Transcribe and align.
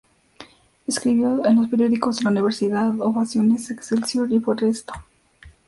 Escribió 0.87 1.45
en 1.45 1.57
los 1.57 1.69
periódicos 1.69 2.21
El 2.21 2.29
Universal, 2.29 2.99
Ovaciones, 3.01 3.69
Excelsior 3.69 4.31
y 4.31 4.39
Por 4.39 4.63
Esto. 4.63 4.93